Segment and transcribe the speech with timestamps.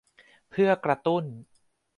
[0.49, 1.23] เพื่อกระตุ้น